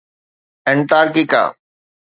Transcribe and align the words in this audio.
Antarctica 0.69 1.43